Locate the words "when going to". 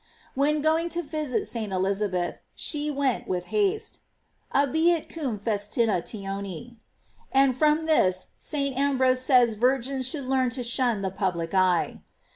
0.33-1.03